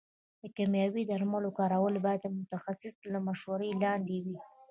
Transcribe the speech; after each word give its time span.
د 0.41 0.43
کيمياوي 0.55 1.03
درملو 1.11 1.49
کارول 1.59 1.95
باید 2.05 2.21
د 2.23 2.27
متخصص 2.37 2.93
تر 3.03 3.13
مشورې 3.27 3.69
لاندې 3.83 4.17
وي. 4.25 4.37